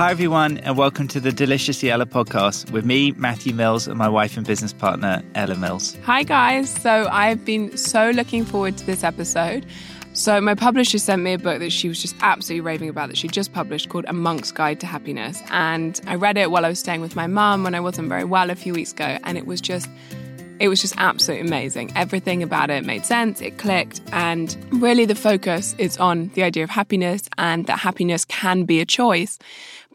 [0.00, 4.08] Hi, everyone, and welcome to the Deliciously Ella podcast with me, Matthew Mills, and my
[4.08, 5.94] wife and business partner, Ella Mills.
[6.04, 6.70] Hi, guys.
[6.70, 9.66] So, I've been so looking forward to this episode.
[10.14, 13.18] So, my publisher sent me a book that she was just absolutely raving about that
[13.18, 15.42] she just published called A Monk's Guide to Happiness.
[15.50, 18.24] And I read it while I was staying with my mum when I wasn't very
[18.24, 19.18] well a few weeks ago.
[19.24, 19.86] And it was just
[20.60, 21.90] it was just absolutely amazing.
[21.96, 26.64] Everything about it made sense, it clicked, and really the focus is on the idea
[26.64, 29.38] of happiness and that happiness can be a choice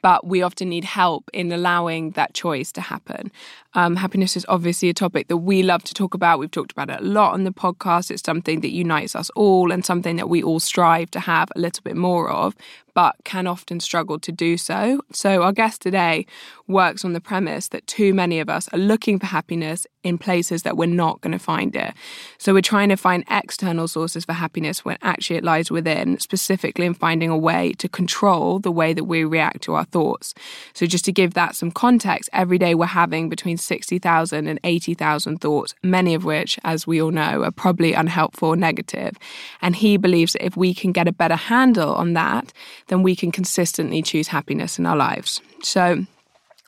[0.05, 3.31] but we often need help in allowing that choice to happen.
[3.75, 6.39] Um, happiness is obviously a topic that we love to talk about.
[6.39, 8.09] We've talked about it a lot on the podcast.
[8.09, 11.59] It's something that unites us all and something that we all strive to have a
[11.59, 12.55] little bit more of
[12.95, 15.01] but can often struggle to do so.
[15.11, 16.25] So, our guest today
[16.67, 20.63] works on the premise that too many of us are looking for happiness in places
[20.63, 21.93] that we're not going to find it.
[22.39, 26.85] So, we're trying to find external sources for happiness when actually it lies within, specifically
[26.85, 30.33] in finding a way to control the way that we react to our thoughts.
[30.73, 35.39] So, just to give that some context, every day we're having between 60,000 and 80,000
[35.39, 39.17] thoughts, many of which, as we all know, are probably unhelpful or negative.
[39.61, 42.53] And he believes that if we can get a better handle on that,
[42.87, 45.41] then we can consistently choose happiness in our lives.
[45.61, 46.05] So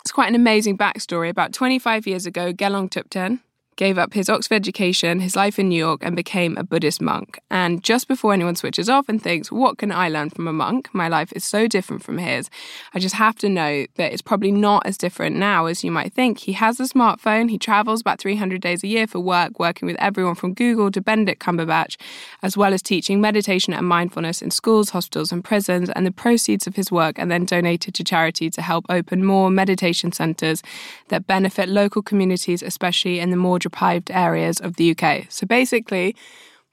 [0.02, 1.30] it's quite an amazing backstory.
[1.30, 3.40] About 25 years ago, Gelong Thubten,
[3.78, 7.40] gave up his Oxford education, his life in New York, and became a Buddhist monk.
[7.50, 10.90] And just before anyone switches off and thinks, what can I learn from a monk?
[10.94, 12.50] My life is so different from his.
[12.94, 16.12] I just have to note that it's probably not as different now as you might
[16.12, 16.40] think.
[16.40, 19.96] He has a smartphone, he travels about 300 days a year for work, working with
[20.00, 21.98] everyone from Google to Benedict Cumberbatch,
[22.42, 25.92] as well as teaching meditation and mindfulness in schools, hospitals, and prisons.
[25.92, 29.52] And the proceeds of his work are then donated to charity to help open more
[29.52, 30.64] meditation centres
[31.10, 35.26] that benefit local communities, especially in the more deprived areas of the UK.
[35.30, 36.16] So basically,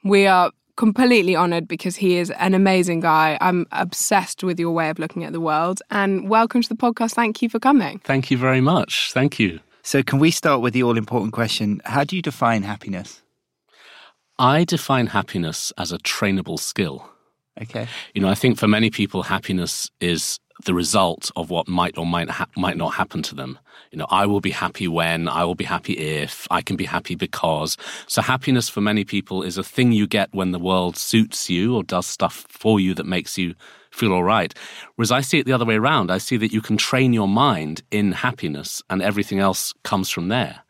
[0.05, 3.39] we are completely honored because he is an amazing guy.
[3.41, 5.81] I'm obsessed with your way of looking at the world.
[5.91, 7.13] And welcome to the podcast.
[7.15, 8.01] Thank you for coming.
[8.01, 9.13] Thank you very much.
[9.13, 9.61] Thank you.
[9.83, 13.23] So, can we start with the all important question How do you define happiness?
[14.39, 17.09] I define happiness as a trainable skill.
[17.63, 17.87] Okay.
[18.15, 22.07] You know, I think for many people, happiness is the result of what might or
[22.07, 23.59] might ha- might not happen to them.
[23.91, 26.85] You know, I will be happy when, I will be happy if, I can be
[26.85, 27.77] happy because.
[28.07, 31.77] So happiness for many people is a thing you get when the world suits you
[31.77, 33.55] or does stuff for you that makes you
[33.91, 34.53] feel all right.
[34.97, 36.11] Whereas I see it the other way around.
[36.11, 40.29] I see that you can train your mind in happiness and everything else comes from
[40.29, 40.63] there.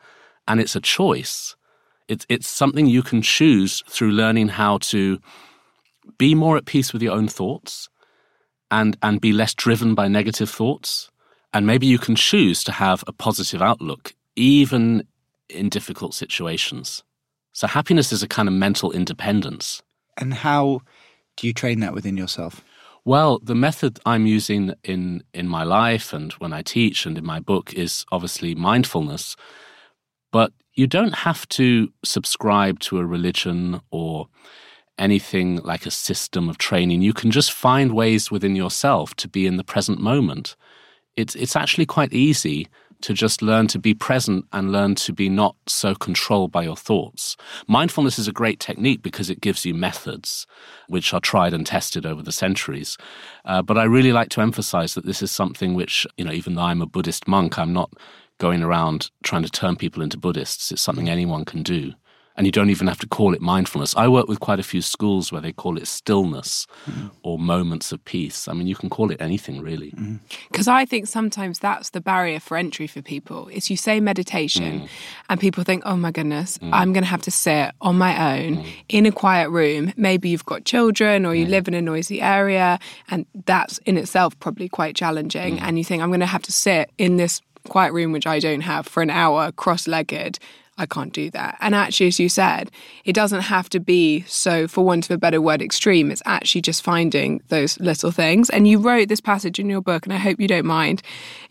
[0.47, 1.57] And it's a choice.
[2.07, 5.19] It's it's something you can choose through learning how to
[6.19, 7.89] be more at peace with your own thoughts
[8.75, 11.11] and and be less driven by negative thoughts.
[11.53, 15.07] And maybe you can choose to have a positive outlook even
[15.49, 17.05] in difficult situations.
[17.53, 19.81] So happiness is a kind of mental independence.
[20.17, 20.81] And how
[21.37, 22.65] do you train that within yourself?
[23.05, 27.25] Well the method i'm using in in my life and when i teach and in
[27.25, 29.37] my book is obviously mindfulness.
[30.33, 31.67] But you don't have to
[32.05, 34.27] subscribe to a religion or
[34.99, 37.03] anything like a system of training.
[37.03, 40.57] You can just find ways within yourself to be in the present moment.
[41.17, 42.69] It's, it's actually quite easy
[43.05, 46.77] to just learn to be present and learn to be not so controlled by your
[46.77, 47.37] thoughts.
[47.69, 50.47] Mindfulness is a great technique because it gives you methods
[50.89, 52.97] which are tried and tested over the centuries.
[53.45, 56.55] Uh, but I really like to emphasize that this is something which, you know, even
[56.55, 57.93] though I'm a Buddhist monk, I'm not
[58.39, 60.73] going around trying to turn people into Buddhists.
[60.73, 61.93] It's something anyone can do
[62.37, 63.95] and you don't even have to call it mindfulness.
[63.97, 67.11] I work with quite a few schools where they call it stillness mm.
[67.23, 68.49] or moments of peace.
[68.49, 69.91] I mean, you can call it anything really.
[70.51, 70.73] Because mm.
[70.73, 73.49] I think sometimes that's the barrier for entry for people.
[73.49, 74.89] Is you say meditation, mm.
[75.29, 76.71] and people think, "Oh my goodness, mm.
[76.73, 78.67] I'm going to have to sit on my own mm.
[78.89, 81.51] in a quiet room." Maybe you've got children or you mm.
[81.51, 82.79] live in a noisy area,
[83.11, 85.61] and that's in itself probably quite challenging.
[85.61, 88.41] And you think, "I'm going to have to sit in this quiet room which I
[88.41, 90.39] don't have for an hour cross-legged."
[90.77, 91.57] I can't do that.
[91.61, 92.71] And actually, as you said,
[93.05, 96.11] it doesn't have to be so, for want of a better word, extreme.
[96.11, 98.51] It's actually just finding those little things.
[98.51, 101.01] And you wrote this passage in your book, and I hope you don't mind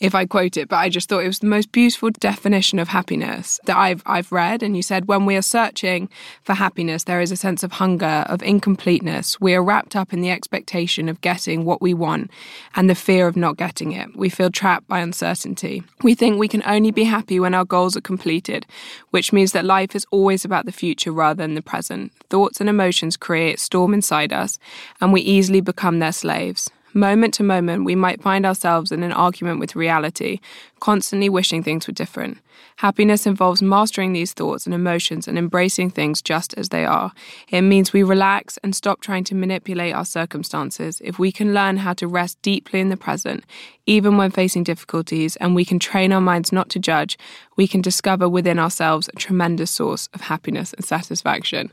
[0.02, 2.90] if I quote it, but I just thought it was the most beautiful definition of
[2.90, 4.62] happiness that I've, I've read.
[4.62, 6.10] And you said, when we are searching
[6.44, 9.40] for happiness, there is a sense of hunger, of incompleteness.
[9.40, 12.30] We are wrapped up in the expectation of getting what we want
[12.76, 14.14] and the fear of not getting it.
[14.18, 15.84] We feel trapped by uncertainty.
[16.02, 18.66] We think we can only be happy when our goals are completed
[19.14, 22.12] which means that life is always about the future rather than the present.
[22.32, 24.58] Thoughts and emotions create storm inside us,
[25.00, 26.72] and we easily become their slaves.
[26.96, 30.40] Moment to moment, we might find ourselves in an argument with reality,
[30.80, 32.38] constantly wishing things were different.
[32.78, 37.12] Happiness involves mastering these thoughts and emotions and embracing things just as they are.
[37.50, 41.02] It means we relax and stop trying to manipulate our circumstances.
[41.04, 43.44] If we can learn how to rest deeply in the present,
[43.88, 47.18] even when facing difficulties, and we can train our minds not to judge,
[47.56, 51.72] we can discover within ourselves a tremendous source of happiness and satisfaction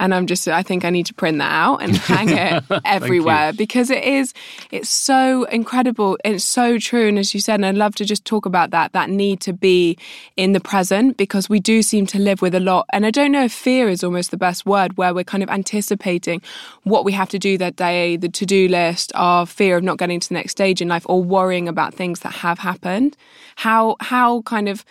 [0.00, 3.52] and I'm just I think I need to print that out and hang it everywhere
[3.52, 4.32] because it is
[4.70, 7.08] it's so incredible and it's so true.
[7.08, 9.52] And as you said and I'd love to just talk about that that need to
[9.52, 9.96] be
[10.36, 12.86] in the present because we do seem to live with a lot.
[12.92, 15.50] And I don't know if fear is almost the best word where we're kind of
[15.50, 16.42] anticipating
[16.82, 20.20] what we have to do that day the to-do list our fear of not getting
[20.20, 23.16] to the next stage in life or worrying about things that have happened.
[23.56, 24.84] How how kind of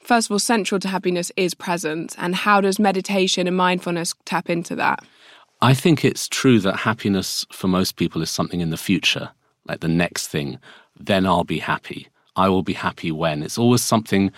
[0.00, 2.14] first of all, central to happiness is presence.
[2.18, 5.04] And how does meditation and mindfulness tap into that?
[5.62, 9.30] I think it's true that happiness for most people is something in the future,
[9.66, 10.58] like the next thing.
[10.98, 12.08] Then I'll be happy.
[12.36, 13.42] I will be happy when.
[13.42, 14.32] It's always something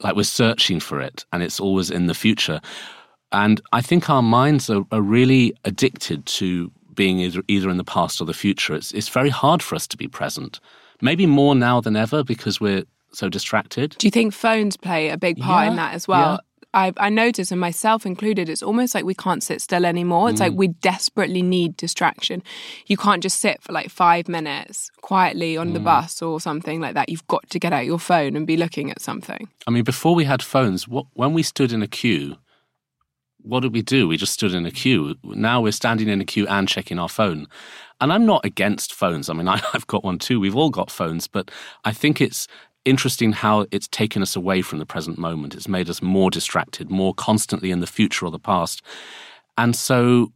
[0.00, 2.60] like we're searching for it and it's always in the future.
[3.32, 7.84] And I think our minds are, are really addicted to being either, either in the
[7.84, 8.74] past or the future.
[8.74, 10.60] It's, it's very hard for us to be present.
[11.00, 12.84] Maybe more now than ever because we're
[13.16, 13.96] so distracted.
[13.98, 16.32] Do you think phones play a big part yeah, in that as well?
[16.32, 16.38] Yeah.
[16.74, 20.28] I, I notice, and myself included, it's almost like we can't sit still anymore.
[20.28, 20.44] It's mm.
[20.44, 22.42] like we desperately need distraction.
[22.86, 25.72] You can't just sit for like five minutes quietly on mm.
[25.72, 27.08] the bus or something like that.
[27.08, 29.48] You've got to get out your phone and be looking at something.
[29.66, 32.36] I mean, before we had phones, what, when we stood in a queue,
[33.38, 34.06] what did we do?
[34.06, 35.14] We just stood in a queue.
[35.24, 37.46] Now we're standing in a queue and checking our phone.
[38.00, 39.30] And I'm not against phones.
[39.30, 40.40] I mean, I, have got one too.
[40.40, 41.50] We've all got phones, but
[41.84, 42.46] I think it's
[42.86, 45.54] interesting how it's taken us away from the present moment.
[45.54, 48.80] It's made us more distracted, more constantly in the future or the past.
[49.58, 50.32] And so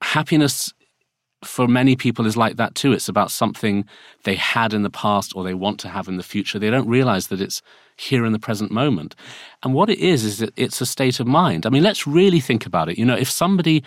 [0.00, 0.72] happiness
[1.44, 2.92] for many people is like that too.
[2.92, 3.84] It's about something
[4.24, 6.58] they had in the past or they want to have in the future.
[6.58, 7.62] They don't realize that it's
[7.96, 9.14] here in the present moment.
[9.62, 11.66] And what it is is that it's a state of mind.
[11.66, 12.98] I mean, let's really think about it.
[12.98, 13.84] You know, if somebody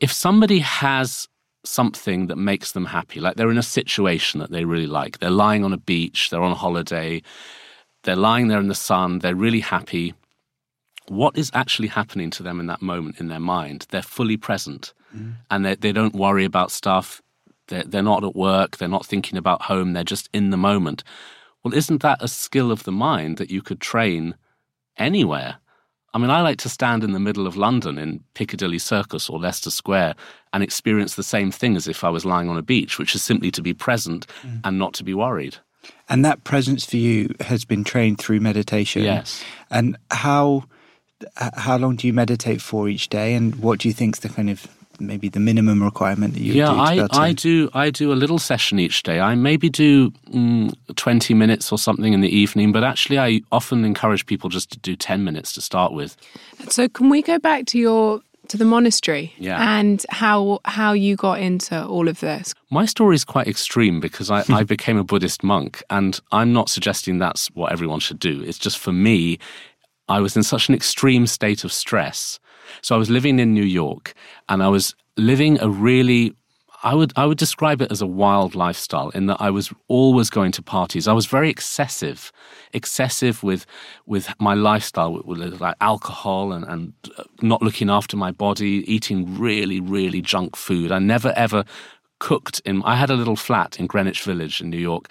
[0.00, 1.26] if somebody has
[1.64, 3.20] something that makes them happy.
[3.20, 5.18] Like they're in a situation that they really like.
[5.18, 7.22] They're lying on a beach, they're on holiday,
[8.04, 10.14] they're lying there in the sun, they're really happy.
[11.08, 13.86] What is actually happening to them in that moment in their mind?
[13.90, 15.34] They're fully present mm.
[15.50, 17.22] and they, they don't worry about stuff.
[17.68, 21.04] They're, they're not at work, they're not thinking about home, they're just in the moment.
[21.62, 24.36] Well, isn't that a skill of the mind that you could train
[24.96, 25.58] anywhere?
[26.18, 29.38] I mean, I like to stand in the middle of London in Piccadilly Circus or
[29.38, 30.16] Leicester Square
[30.52, 33.22] and experience the same thing as if I was lying on a beach, which is
[33.22, 34.60] simply to be present mm.
[34.64, 35.58] and not to be worried.
[36.08, 39.04] And that presence for you has been trained through meditation.
[39.04, 39.44] Yes.
[39.70, 40.64] And how
[41.36, 44.28] how long do you meditate for each day, and what do you think is the
[44.28, 44.66] kind of
[45.00, 48.78] maybe the minimum requirement that you yeah I, I do i do a little session
[48.78, 49.20] each day.
[49.20, 53.84] I maybe do mm, 20 minutes or something in the evening but actually i often
[53.84, 56.16] encourage people just to do 10 minutes to start with.
[56.68, 59.32] So can we go back to your to the monastery?
[59.38, 59.78] Yeah.
[59.78, 62.54] and how how you got into all of this?
[62.70, 66.68] My story is quite extreme because I, I became a buddhist monk and i'm not
[66.68, 68.42] suggesting that's what everyone should do.
[68.42, 69.38] It's just for me
[70.08, 72.38] i was in such an extreme state of stress
[72.82, 74.14] so I was living in New York
[74.48, 76.34] and I was living a really
[76.84, 80.30] I would I would describe it as a wild lifestyle in that I was always
[80.30, 81.08] going to parties.
[81.08, 82.30] I was very excessive,
[82.72, 83.66] excessive with
[84.06, 89.36] with my lifestyle, with, like alcohol and, and uh, not looking after my body, eating
[89.36, 90.92] really really junk food.
[90.92, 91.64] I never ever
[92.18, 92.82] cooked in.
[92.84, 95.08] I had a little flat in Greenwich Village in New York,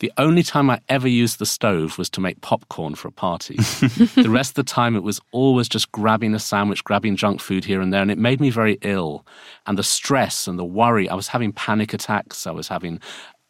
[0.00, 3.56] the only time I ever used the stove was to make popcorn for a party.
[4.14, 7.66] the rest of the time, it was always just grabbing a sandwich, grabbing junk food
[7.66, 9.26] here and there, and it made me very ill.
[9.66, 12.98] And the stress and the worry, I was having panic attacks, I was having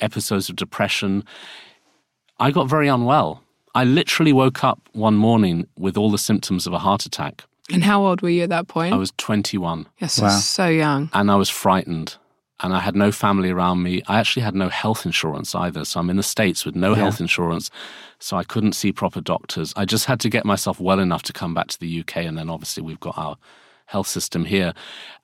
[0.00, 1.24] episodes of depression.
[2.40, 3.44] I got very unwell.
[3.72, 7.44] I literally woke up one morning with all the symptoms of a heart attack.
[7.72, 8.92] And how old were you at that point?
[8.92, 9.86] I was 21.
[9.98, 10.30] Yes, wow.
[10.30, 11.10] so young.
[11.12, 12.16] And I was frightened
[12.62, 14.02] and I had no family around me.
[14.06, 15.84] I actually had no health insurance either.
[15.84, 17.02] So I'm in the States with no yeah.
[17.02, 17.70] health insurance.
[18.18, 19.72] So I couldn't see proper doctors.
[19.76, 22.18] I just had to get myself well enough to come back to the UK.
[22.18, 23.36] And then obviously we've got our
[23.86, 24.72] health system here.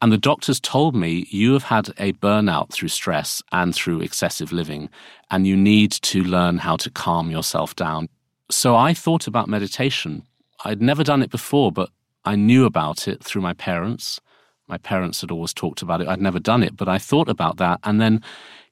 [0.01, 4.51] And the doctors told me, you have had a burnout through stress and through excessive
[4.51, 4.89] living,
[5.31, 8.09] and you need to learn how to calm yourself down.
[8.51, 10.25] So I thought about meditation.
[10.65, 11.91] I'd never done it before, but
[12.25, 14.21] I knew about it through my parents
[14.69, 16.09] my parents had always talked about it.
[16.09, 17.81] I'd never done it, but I thought about that.
[17.85, 18.23] And then,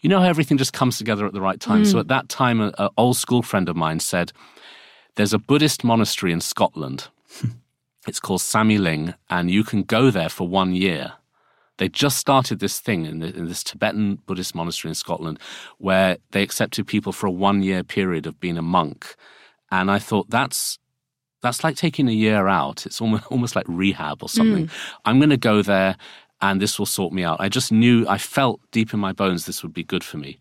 [0.01, 1.85] you know how everything just comes together at the right time.
[1.85, 1.87] Mm.
[1.91, 4.33] So at that time, an old school friend of mine said,
[5.15, 7.09] There's a Buddhist monastery in Scotland.
[8.07, 11.15] it's called Samye Ling, and you can go there for one year.
[11.79, 15.41] They just started this thing in, the, in this Tibetan Buddhist monastery in Scotland
[15.79, 19.17] where they accepted people for a one year period of being a monk.
[19.73, 20.79] And I thought, that's
[21.45, 22.87] that's like taking a year out.
[22.87, 24.67] It's almost, almost like rehab or something.
[24.67, 24.73] Mm.
[25.05, 25.97] I'm going to go there
[26.41, 27.39] and this will sort me out.
[27.39, 30.39] I just knew, I felt deep in my bones this would be good for me.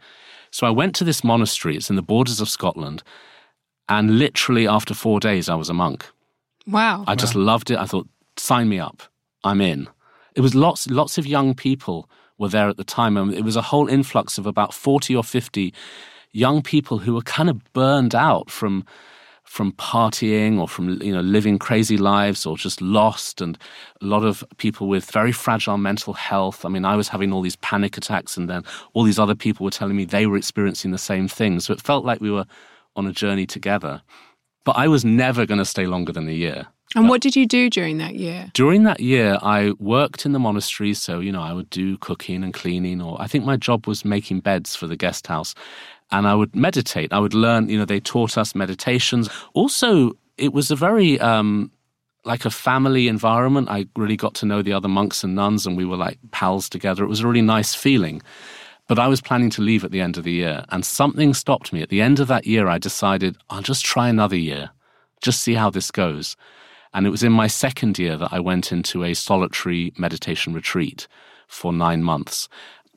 [0.50, 1.76] So I went to this monastery.
[1.76, 3.04] It's in the borders of Scotland.
[3.90, 6.06] And literally after four days, I was a monk.
[6.66, 7.04] Wow.
[7.06, 7.78] I just loved it.
[7.78, 8.08] I thought,
[8.38, 9.04] sign me up.
[9.44, 9.90] I'm in.
[10.36, 13.18] It was lots, lots of young people were there at the time.
[13.18, 15.74] And it was a whole influx of about 40 or 50
[16.32, 18.86] young people who were kind of burned out from
[19.54, 23.40] from partying or from you know living crazy lives or just lost.
[23.40, 23.56] And
[24.02, 26.66] a lot of people with very fragile mental health.
[26.66, 29.64] I mean i was having all these panic attacks and then all these other people
[29.64, 31.60] were telling me they were experiencing the same thing.
[31.60, 32.48] So it felt like we were
[32.96, 34.02] on a journey together.
[34.66, 36.66] But i was never going to stay longer than a year.
[36.96, 38.50] And what did you do during that year?
[38.54, 40.94] During that year, I worked in the monastery.
[40.94, 44.06] So, you know, I would do cooking and cleaning, or I think my job was
[44.06, 45.56] making beds for the guest house
[46.14, 47.12] and I would meditate.
[47.12, 49.30] I would learn, you know, they taught us meditations.
[49.54, 51.72] Also, it was a very, um,
[52.24, 53.68] like a family environment.
[53.70, 56.70] I really got to know the other monks and nuns, and we were like pals
[56.70, 57.04] together.
[57.04, 58.22] It was a really nice feeling.
[58.88, 61.74] But I was planning to leave at the end of the year, and something stopped
[61.74, 61.82] me.
[61.82, 64.70] At the end of that year, I decided I'll just try another year,
[65.22, 66.38] just see how this goes.
[66.94, 71.08] And it was in my second year that I went into a solitary meditation retreat
[71.48, 72.50] for nine months.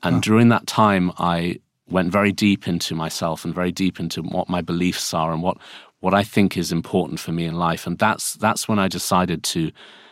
[0.03, 0.19] And oh.
[0.19, 1.59] during that time, I
[1.89, 5.57] went very deep into myself and very deep into what my beliefs are and what
[5.99, 7.87] what I think is important for me in life.
[7.87, 9.71] And that's that's when I decided to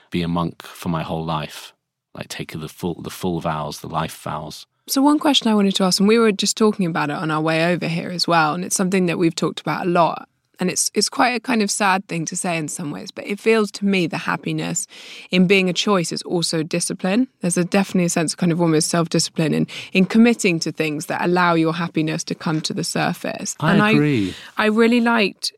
[0.09, 1.73] be a monk for my whole life,
[2.13, 4.65] like take the full the full vows, the life vows.
[4.87, 7.31] So one question I wanted to ask, and we were just talking about it on
[7.31, 10.29] our way over here as well, and it's something that we've talked about a lot
[10.59, 13.25] and it's it's quite a kind of sad thing to say in some ways but
[13.25, 14.87] it feels to me the happiness
[15.31, 17.27] in being a choice is also discipline.
[17.41, 21.07] There's a definitely a sense of kind of almost self-discipline in in committing to things
[21.07, 23.55] that allow your happiness to come to the surface.
[23.59, 24.35] I and agree.
[24.57, 25.53] I, I really liked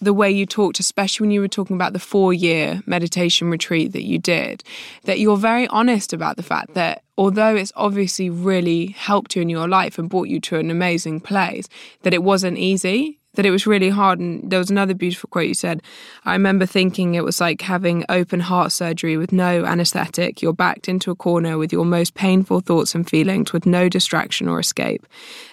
[0.00, 3.92] the way you talked, especially when you were talking about the four year meditation retreat
[3.92, 4.64] that you did,
[5.04, 9.48] that you're very honest about the fact that although it's obviously really helped you in
[9.48, 11.68] your life and brought you to an amazing place,
[12.02, 14.18] that it wasn't easy that it was really hard.
[14.18, 15.82] And there was another beautiful quote you said.
[16.24, 20.42] I remember thinking it was like having open heart surgery with no anesthetic.
[20.42, 24.48] You're backed into a corner with your most painful thoughts and feelings with no distraction
[24.48, 25.06] or escape.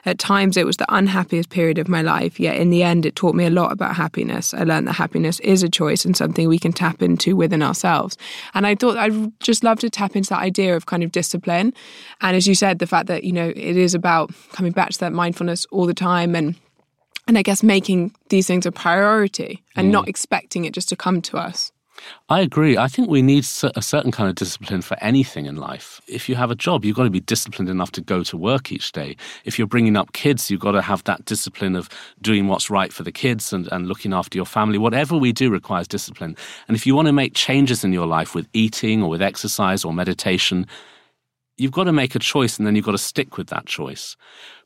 [0.05, 3.15] At times, it was the unhappiest period of my life, yet in the end, it
[3.15, 4.53] taught me a lot about happiness.
[4.53, 8.17] I learned that happiness is a choice and something we can tap into within ourselves.
[8.53, 11.73] And I thought I'd just love to tap into that idea of kind of discipline.
[12.21, 14.99] And as you said, the fact that, you know, it is about coming back to
[14.99, 16.55] that mindfulness all the time and
[17.29, 19.91] and I guess making these things a priority and mm.
[19.91, 21.71] not expecting it just to come to us.
[22.27, 22.75] I agree.
[22.75, 23.43] I think we need
[23.75, 26.01] a certain kind of discipline for anything in life.
[26.07, 28.71] If you have a job, you've got to be disciplined enough to go to work
[28.71, 29.15] each day.
[29.45, 31.87] If you're bringing up kids, you've got to have that discipline of
[32.19, 34.79] doing what's right for the kids and, and looking after your family.
[34.79, 36.35] Whatever we do requires discipline.
[36.67, 39.85] And if you want to make changes in your life with eating or with exercise
[39.85, 40.65] or meditation,
[41.57, 44.15] you've got to make a choice and then you've got to stick with that choice.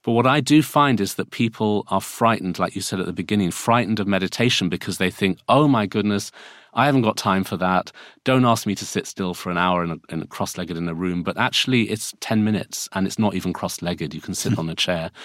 [0.03, 3.13] But what I do find is that people are frightened, like you said at the
[3.13, 6.31] beginning, frightened of meditation because they think, oh my goodness,
[6.74, 7.91] I haven't got time for that.
[8.25, 10.93] Don't ask me to sit still for an hour and in cross legged in a
[10.93, 11.24] room.
[11.24, 14.13] But actually, it's 10 minutes and it's not even cross legged.
[14.13, 15.12] You can sit on a chair.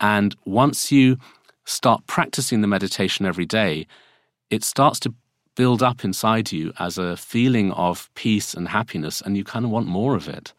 [0.00, 1.16] And once you
[1.64, 3.86] start practicing the meditation every day,
[4.50, 5.14] it starts to
[5.54, 9.70] build up inside you as a feeling of peace and happiness, and you kind of
[9.70, 10.52] want more of it.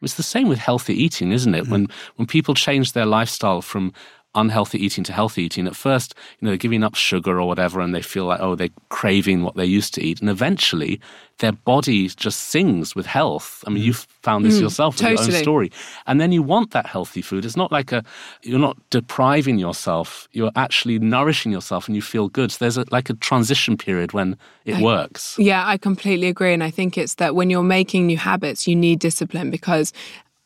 [0.00, 1.62] It's the same with healthy eating, isn't it?
[1.62, 1.72] Mm-hmm.
[1.72, 3.92] When when people change their lifestyle from
[4.34, 7.80] unhealthy eating to healthy eating, at first, you know, they're giving up sugar or whatever,
[7.80, 10.20] and they feel like, oh, they're craving what they used to eat.
[10.20, 11.00] And eventually,
[11.38, 13.62] their body just sings with health.
[13.66, 15.28] I mean, you've found this mm, yourself with totally.
[15.28, 15.72] your own story.
[16.06, 17.44] And then you want that healthy food.
[17.44, 18.04] It's not like a,
[18.42, 20.28] you're not depriving yourself.
[20.32, 22.50] You're actually nourishing yourself and you feel good.
[22.52, 25.36] So there's a, like a transition period when it I, works.
[25.38, 26.52] Yeah, I completely agree.
[26.52, 29.92] And I think it's that when you're making new habits, you need discipline because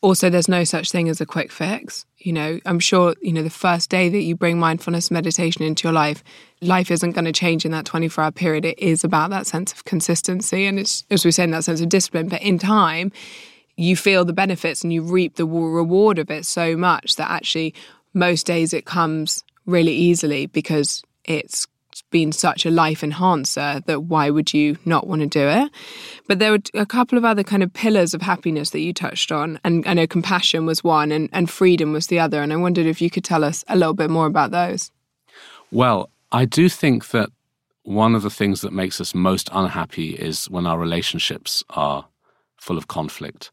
[0.01, 3.43] also there's no such thing as a quick fix you know i'm sure you know
[3.43, 6.23] the first day that you bring mindfulness meditation into your life
[6.63, 8.65] life isn't going to change in that 24 hour period.
[8.65, 11.81] It is about that sense of consistency and it's as we say in that sense
[11.81, 12.29] of discipline.
[12.29, 13.11] But in time
[13.75, 17.73] you feel the benefits and you reap the reward of it so much that actually
[18.13, 21.67] most days it comes really easily because it's
[22.13, 25.69] been such a life enhancer that why would you not want to do it?
[26.29, 29.31] But there were a couple of other kind of pillars of happiness that you touched
[29.31, 29.59] on.
[29.65, 32.41] And I know compassion was one and, and freedom was the other.
[32.41, 34.91] And I wondered if you could tell us a little bit more about those.
[35.71, 37.29] Well, I do think that
[37.81, 42.05] one of the things that makes us most unhappy is when our relationships are
[42.57, 43.51] full of conflict.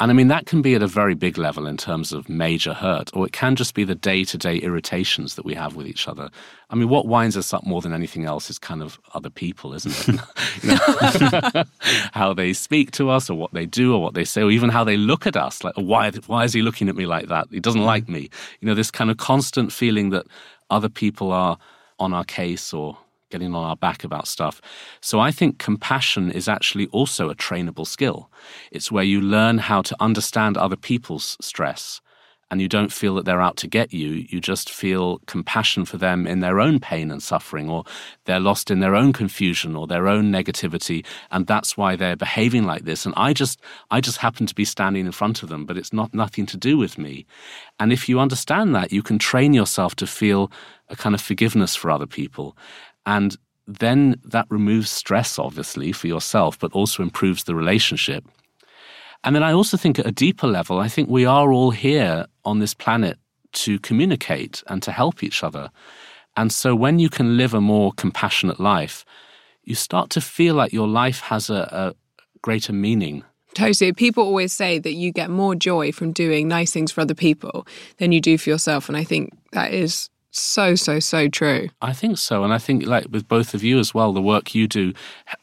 [0.00, 2.72] And I mean, that can be at a very big level in terms of major
[2.72, 5.86] hurt, or it can just be the day to day irritations that we have with
[5.86, 6.30] each other.
[6.70, 9.74] I mean, what winds us up more than anything else is kind of other people,
[9.74, 10.20] isn't
[10.62, 11.66] it?
[12.12, 14.70] how they speak to us, or what they do, or what they say, or even
[14.70, 15.62] how they look at us.
[15.62, 17.48] Like, why, why is he looking at me like that?
[17.50, 18.30] He doesn't like me.
[18.60, 20.24] You know, this kind of constant feeling that
[20.70, 21.58] other people are
[21.98, 22.96] on our case or
[23.30, 24.60] getting on our back about stuff.
[25.00, 28.30] So I think compassion is actually also a trainable skill.
[28.70, 32.00] It's where you learn how to understand other people's stress
[32.50, 34.26] and you don't feel that they're out to get you.
[34.28, 37.84] You just feel compassion for them in their own pain and suffering, or
[38.24, 42.64] they're lost in their own confusion or their own negativity, and that's why they're behaving
[42.64, 43.06] like this.
[43.06, 43.60] And I just,
[43.90, 46.56] I just happen to be standing in front of them, but it's not nothing to
[46.56, 47.24] do with me.
[47.78, 50.50] And if you understand that, you can train yourself to feel
[50.88, 52.56] a kind of forgiveness for other people.
[53.10, 53.36] And
[53.66, 58.24] then that removes stress, obviously, for yourself, but also improves the relationship.
[59.24, 62.26] And then I also think at a deeper level, I think we are all here
[62.44, 63.18] on this planet
[63.64, 65.72] to communicate and to help each other.
[66.36, 69.04] And so when you can live a more compassionate life,
[69.64, 71.94] you start to feel like your life has a, a
[72.42, 73.24] greater meaning.
[73.54, 73.92] Totally.
[73.92, 77.66] People always say that you get more joy from doing nice things for other people
[77.96, 78.88] than you do for yourself.
[78.88, 81.68] And I think that is so so so true.
[81.82, 84.54] I think so and i think like with both of you as well the work
[84.54, 84.92] you do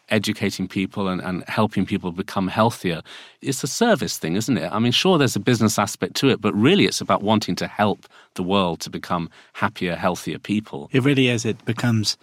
[0.10, 3.02] educating people and, and helping people become healthier
[3.42, 4.72] it's a service thing isn't it?
[4.72, 7.68] I mean sure there's a business aspect to it but really it's about wanting to
[7.68, 10.90] help the world to become happier healthier people.
[10.94, 11.44] It really is.
[11.44, 12.18] It becomes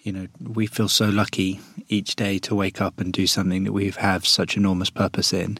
[0.00, 3.72] you know we feel so lucky each day to wake up and do something that
[3.72, 5.58] we have such enormous purpose in.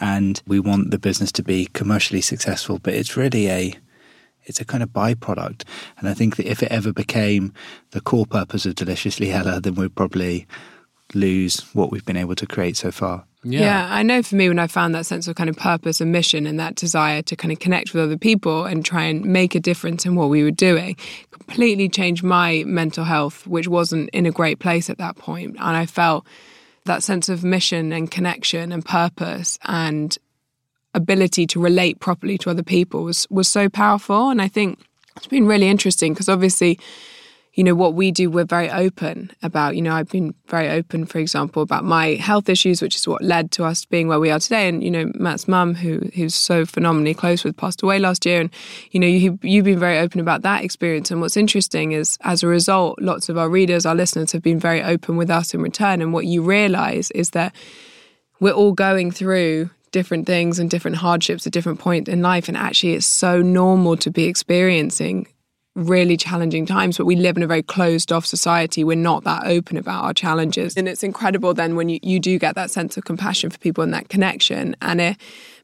[0.00, 3.74] And we want the business to be commercially successful but it's really a
[4.48, 5.64] it's a kind of byproduct.
[5.98, 7.52] And I think that if it ever became
[7.90, 10.46] the core purpose of Deliciously Ella, then we'd probably
[11.14, 13.24] lose what we've been able to create so far.
[13.44, 13.60] Yeah.
[13.60, 13.88] yeah.
[13.90, 16.46] I know for me, when I found that sense of kind of purpose and mission
[16.46, 19.60] and that desire to kind of connect with other people and try and make a
[19.60, 20.96] difference in what we were doing,
[21.30, 25.56] completely changed my mental health, which wasn't in a great place at that point.
[25.58, 26.26] And I felt
[26.84, 30.16] that sense of mission and connection and purpose and
[30.98, 34.28] ability to relate properly to other people was was so powerful.
[34.30, 34.78] And I think
[35.16, 36.78] it's been really interesting because obviously
[37.58, 41.06] you know what we do we're very open about you know I've been very open
[41.06, 44.30] for example about my health issues which is what led to us being where we
[44.30, 44.68] are today.
[44.68, 48.40] And you know Matt's mum who who's so phenomenally close with passed away last year.
[48.40, 48.50] And
[48.92, 51.10] you know you, you've been very open about that experience.
[51.10, 54.60] And what's interesting is as a result lots of our readers our listeners have been
[54.60, 56.00] very open with us in return.
[56.00, 57.52] And what you realize is that
[58.38, 62.48] we're all going through different things and different hardships at different points in life.
[62.48, 65.26] And actually it's so normal to be experiencing
[65.74, 68.82] really challenging times but we live in a very closed off society.
[68.82, 70.76] We're not that open about our challenges.
[70.76, 73.84] And it's incredible then when you, you do get that sense of compassion for people
[73.84, 74.74] and that connection.
[74.82, 75.16] And it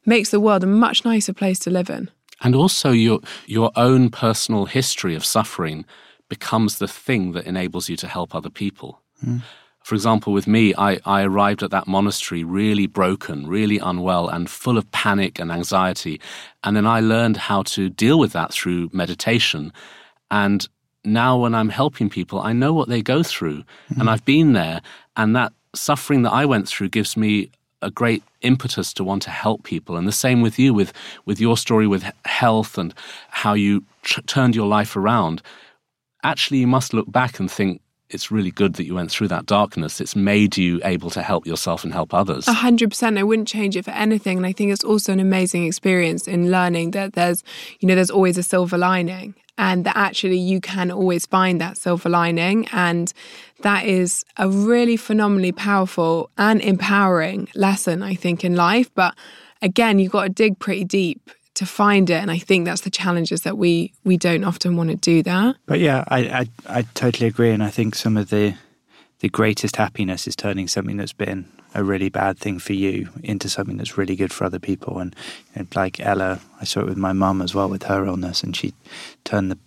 [0.05, 2.09] makes the world a much nicer place to live in.
[2.41, 5.85] And also your your own personal history of suffering
[6.29, 9.01] becomes the thing that enables you to help other people.
[9.25, 9.41] Mm.
[9.85, 14.49] For example, with me, I, I arrived at that monastery really broken, really unwell, and
[14.49, 16.19] full of panic and anxiety.
[16.63, 19.71] And then I learned how to deal with that through meditation.
[20.31, 20.67] And
[21.03, 23.99] now, when I'm helping people, I know what they go through, mm-hmm.
[24.01, 24.81] and I've been there.
[25.17, 27.51] And that suffering that I went through gives me
[27.83, 29.97] a great impetus to want to help people.
[29.97, 30.93] And the same with you, with,
[31.25, 32.91] with your story with health and
[33.29, 35.43] how you tr- turned your life around.
[36.23, 39.45] Actually, you must look back and think, it's really good that you went through that
[39.45, 39.99] darkness.
[39.99, 42.47] It's made you able to help yourself and help others.
[42.47, 43.17] A hundred percent.
[43.17, 44.37] I wouldn't change it for anything.
[44.37, 47.43] And I think it's also an amazing experience in learning that there's,
[47.79, 51.77] you know, there's always a silver lining and that actually you can always find that
[51.77, 52.67] silver lining.
[52.71, 53.11] And
[53.61, 58.93] that is a really phenomenally powerful and empowering lesson, I think, in life.
[58.93, 59.15] But
[59.61, 62.89] again, you've got to dig pretty deep to find it and i think that's the
[62.89, 66.81] challenges that we we don't often want to do that but yeah I, I i
[66.93, 68.55] totally agree and i think some of the
[69.19, 73.49] the greatest happiness is turning something that's been a really bad thing for you into
[73.49, 74.97] something that's really good for other people.
[74.97, 75.15] And
[75.55, 78.55] know, like Ella, I saw it with my mum as well with her illness, and
[78.55, 78.73] she
[79.23, 79.59] turned the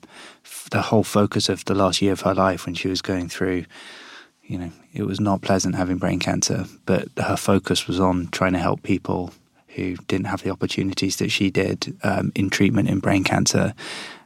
[0.70, 3.64] the whole focus of the last year of her life when she was going through.
[4.42, 8.54] You know, it was not pleasant having brain cancer, but her focus was on trying
[8.54, 9.32] to help people
[9.78, 13.74] who didn't have the opportunities that she did um, in treatment in brain cancer,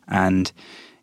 [0.08, 0.52] and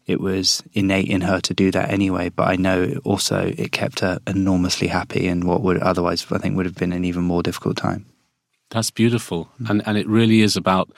[0.05, 2.29] it was innate in her to do that anyway.
[2.29, 6.55] But I know also it kept her enormously happy in what would otherwise, I think,
[6.55, 8.05] would have been an even more difficult time.
[8.71, 9.49] That's beautiful.
[9.61, 9.69] Mm.
[9.69, 10.91] And, and it really is about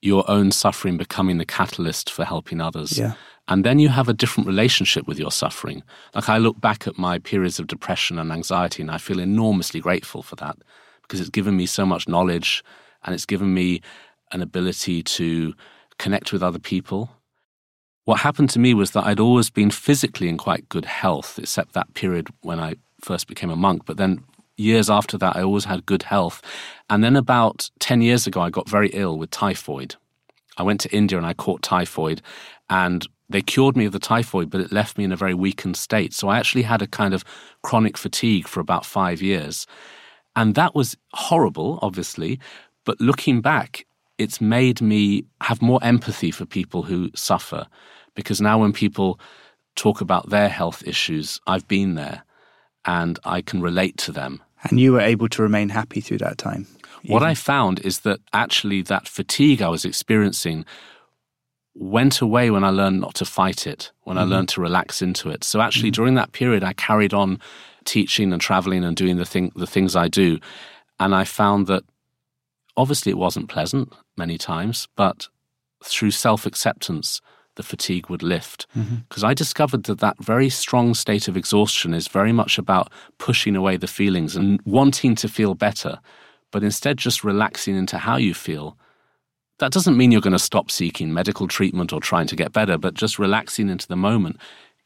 [0.00, 2.98] your own suffering becoming the catalyst for helping others.
[2.98, 3.14] Yeah.
[3.48, 5.82] And then you have a different relationship with your suffering.
[6.14, 9.80] Like I look back at my periods of depression and anxiety, and I feel enormously
[9.80, 10.56] grateful for that
[11.02, 12.62] because it's given me so much knowledge
[13.04, 13.80] and it's given me
[14.32, 15.54] an ability to
[15.98, 17.10] connect with other people
[18.08, 21.74] what happened to me was that I'd always been physically in quite good health, except
[21.74, 23.82] that period when I first became a monk.
[23.84, 24.24] But then
[24.56, 26.40] years after that, I always had good health.
[26.88, 29.96] And then about 10 years ago, I got very ill with typhoid.
[30.56, 32.22] I went to India and I caught typhoid,
[32.70, 35.76] and they cured me of the typhoid, but it left me in a very weakened
[35.76, 36.14] state.
[36.14, 37.26] So I actually had a kind of
[37.62, 39.66] chronic fatigue for about five years.
[40.34, 42.40] And that was horrible, obviously.
[42.88, 43.84] But looking back,
[44.16, 47.66] it's made me have more empathy for people who suffer
[48.14, 49.20] because now when people
[49.76, 52.22] talk about their health issues, I've been there
[52.86, 54.42] and I can relate to them.
[54.62, 56.66] And you were able to remain happy through that time?
[57.02, 57.12] Even?
[57.12, 60.64] What I found is that actually that fatigue I was experiencing
[61.74, 64.32] went away when I learned not to fight it, when mm-hmm.
[64.32, 65.44] I learned to relax into it.
[65.44, 66.00] So actually mm-hmm.
[66.00, 67.38] during that period I carried on
[67.84, 70.38] teaching and traveling and doing the thing the things I do.
[70.98, 71.84] And I found that
[72.78, 75.28] obviously it wasn't pleasant many times, but
[75.84, 77.20] through self acceptance
[77.56, 78.68] the fatigue would lift.
[78.72, 79.26] Because mm-hmm.
[79.26, 83.76] I discovered that that very strong state of exhaustion is very much about pushing away
[83.76, 85.98] the feelings and wanting to feel better,
[86.52, 88.78] but instead just relaxing into how you feel.
[89.58, 92.78] That doesn't mean you're going to stop seeking medical treatment or trying to get better,
[92.78, 94.36] but just relaxing into the moment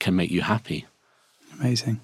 [0.00, 0.86] can make you happy.
[1.60, 2.00] Amazing.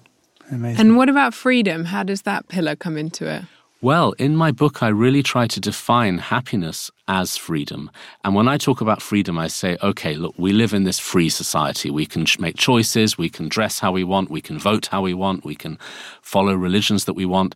[0.51, 0.79] Amazing.
[0.79, 1.85] And what about freedom?
[1.85, 3.43] How does that pillar come into it?
[3.81, 7.89] Well, in my book, I really try to define happiness as freedom.
[8.25, 11.29] And when I talk about freedom, I say, okay, look, we live in this free
[11.29, 11.89] society.
[11.89, 15.13] We can make choices, we can dress how we want, we can vote how we
[15.13, 15.79] want, we can
[16.21, 17.55] follow religions that we want.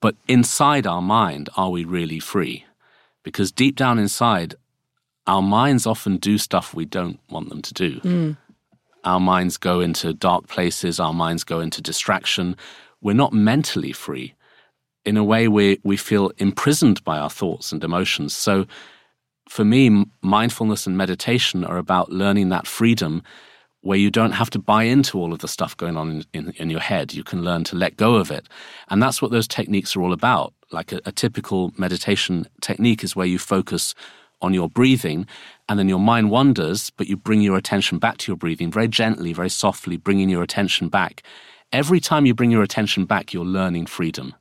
[0.00, 2.64] But inside our mind, are we really free?
[3.24, 4.54] Because deep down inside,
[5.26, 8.00] our minds often do stuff we don't want them to do.
[8.00, 8.36] Mm.
[9.02, 12.56] Our minds go into dark places, our minds go into distraction.
[13.00, 14.34] We're not mentally free
[15.04, 18.36] in a way we, we feel imprisoned by our thoughts and emotions.
[18.36, 18.66] So
[19.48, 23.22] for me, mindfulness and meditation are about learning that freedom
[23.82, 26.50] where you don't have to buy into all of the stuff going on in, in,
[26.56, 27.14] in, your head.
[27.14, 28.46] You can learn to let go of it.
[28.88, 30.52] And that's what those techniques are all about.
[30.70, 33.94] Like a, a typical meditation technique is where you focus
[34.42, 35.26] on your breathing
[35.68, 38.88] and then your mind wanders, but you bring your attention back to your breathing very
[38.88, 41.22] gently, very softly, bringing your attention back.
[41.72, 44.34] Every time you bring your attention back, you're learning freedom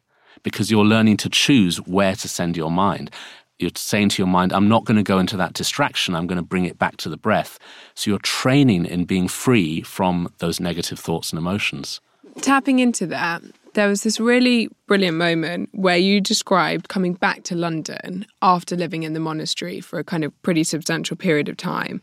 [0.43, 3.11] because you're learning to choose where to send your mind.
[3.59, 6.15] You're saying to your mind, I'm not going to go into that distraction.
[6.15, 7.59] I'm going to bring it back to the breath.
[7.93, 11.99] So you're training in being free from those negative thoughts and emotions.
[12.41, 13.41] Tapping into that,
[13.73, 19.03] there was this really brilliant moment where you described coming back to London after living
[19.03, 22.01] in the monastery for a kind of pretty substantial period of time.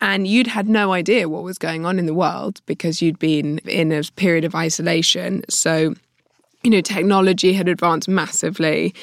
[0.00, 3.58] And you'd had no idea what was going on in the world because you'd been
[3.60, 5.44] in a period of isolation.
[5.48, 5.94] So
[6.62, 8.94] you know, technology had advanced massively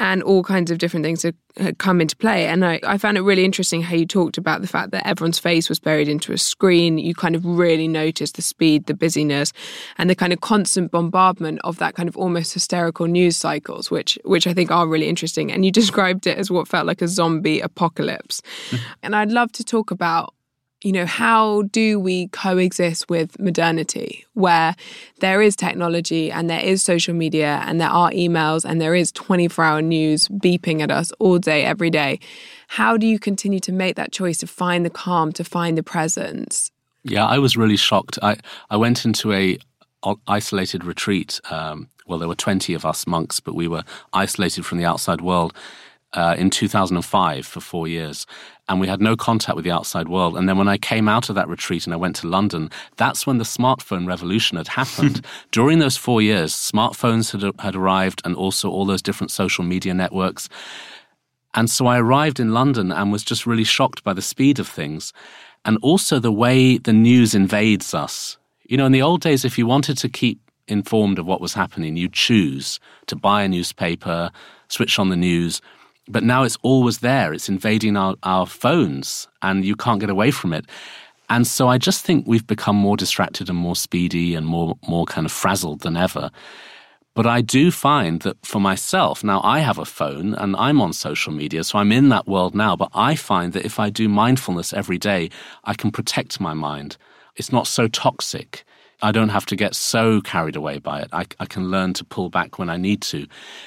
[0.00, 2.46] and all kinds of different things had, had come into play.
[2.46, 5.38] And I, I, found it really interesting how you talked about the fact that everyone's
[5.38, 6.96] face was buried into a screen.
[6.96, 9.52] You kind of really noticed the speed, the busyness,
[9.98, 14.18] and the kind of constant bombardment of that kind of almost hysterical news cycles, which
[14.24, 15.52] which I think are really interesting.
[15.52, 18.40] And you described it as what felt like a zombie apocalypse.
[18.70, 18.92] Mm-hmm.
[19.02, 20.34] And I'd love to talk about
[20.82, 24.74] you know, how do we coexist with modernity where
[25.20, 29.12] there is technology and there is social media and there are emails and there is
[29.12, 32.18] 24 hour news beeping at us all day, every day?
[32.66, 35.82] How do you continue to make that choice to find the calm, to find the
[35.82, 36.70] presence?
[37.04, 38.18] Yeah, I was really shocked.
[38.22, 38.36] I,
[38.70, 39.58] I went into a
[40.26, 41.40] isolated retreat.
[41.50, 45.20] Um, well, there were 20 of us monks, but we were isolated from the outside
[45.20, 45.54] world
[46.14, 48.26] uh, in 2005 for four years.
[48.68, 50.36] And we had no contact with the outside world.
[50.36, 53.26] And then when I came out of that retreat and I went to London, that's
[53.26, 55.26] when the smartphone revolution had happened.
[55.50, 59.94] During those four years, smartphones had, had arrived and also all those different social media
[59.94, 60.48] networks.
[61.54, 64.68] And so I arrived in London and was just really shocked by the speed of
[64.68, 65.12] things
[65.64, 68.38] and also the way the news invades us.
[68.64, 71.54] You know, in the old days, if you wanted to keep informed of what was
[71.54, 74.30] happening, you choose to buy a newspaper,
[74.68, 75.60] switch on the news.
[76.08, 77.32] But now it's always there.
[77.32, 80.66] It's invading our, our phones and you can't get away from it.
[81.30, 85.06] And so I just think we've become more distracted and more speedy and more, more
[85.06, 86.30] kind of frazzled than ever.
[87.14, 90.92] But I do find that for myself, now I have a phone and I'm on
[90.92, 92.74] social media, so I'm in that world now.
[92.74, 95.28] But I find that if I do mindfulness every day,
[95.64, 96.96] I can protect my mind.
[97.36, 98.64] It's not so toxic.
[99.00, 101.08] I don't have to get so carried away by it.
[101.12, 103.26] I, I, can learn to pull back when I need to.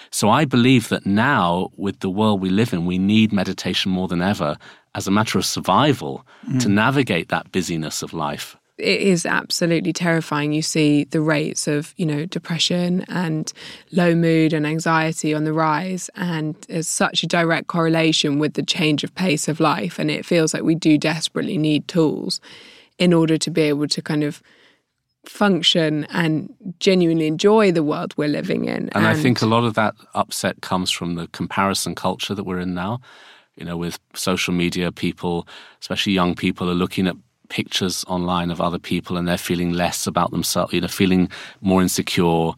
[0.09, 4.07] So I believe that now, with the world we live in, we need meditation more
[4.07, 4.57] than ever
[4.93, 6.61] as a matter of survival mm.
[6.61, 8.55] to navigate that busyness of life.
[8.77, 10.51] It is absolutely terrifying.
[10.51, 13.51] You see the rates of, you know, depression and
[13.91, 16.09] low mood and anxiety on the rise.
[16.15, 19.97] And there's such a direct correlation with the change of pace of life.
[19.97, 22.41] And it feels like we do desperately need tools
[22.97, 24.41] in order to be able to kind of
[25.29, 28.89] function and genuinely enjoy the world we're living in.
[28.89, 32.43] And, and, I think a lot of that upset comes from the comparison culture that
[32.43, 32.99] we're in now.
[33.55, 35.47] You know, with social media, people,
[35.79, 37.15] especially young people, are looking at
[37.49, 41.29] pictures online of other people and they're feeling less about themselves, you know, feeling
[41.61, 42.51] more insecure.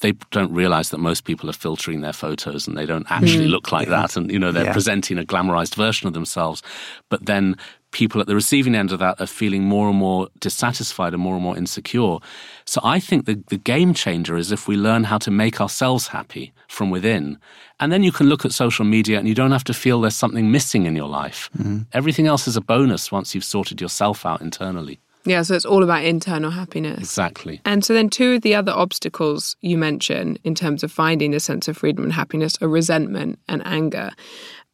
[0.00, 3.50] They don't realize that most people are filtering their photos and they don't actually mm.
[3.50, 4.16] look like that.
[4.16, 4.72] And, you know, they're yeah.
[4.72, 6.62] presenting a glamorized version of themselves.
[7.08, 7.56] But then
[7.90, 11.34] people at the receiving end of that are feeling more and more dissatisfied and more
[11.34, 12.18] and more insecure.
[12.64, 16.08] So I think the, the game changer is if we learn how to make ourselves
[16.08, 17.38] happy from within.
[17.80, 20.16] And then you can look at social media and you don't have to feel there's
[20.16, 21.50] something missing in your life.
[21.56, 21.78] Mm-hmm.
[21.92, 25.00] Everything else is a bonus once you've sorted yourself out internally.
[25.24, 27.00] Yeah, so it's all about internal happiness.
[27.00, 27.60] Exactly.
[27.64, 31.40] And so then two of the other obstacles you mention in terms of finding a
[31.40, 34.10] sense of freedom and happiness are resentment and anger